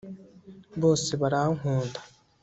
bose 0.81 1.11
barankunda 1.21 1.99